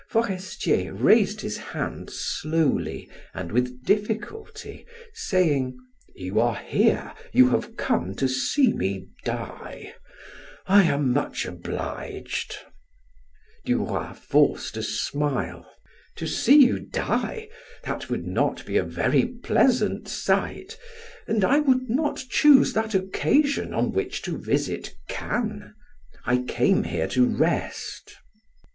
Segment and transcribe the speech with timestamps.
[0.09, 5.77] Forestier raised his hand slowly and with difficulty, saying:
[6.15, 9.93] "You are here; you have come to see me die.
[10.65, 12.51] I am much obliged."
[13.63, 15.71] Duroy forced a smile.
[16.15, 17.47] "To see you die?
[17.83, 20.79] That would not be a very pleasant sight,
[21.27, 25.75] and I would not choose that occasion on which to visit Cannes.
[26.25, 28.15] I came here to rest."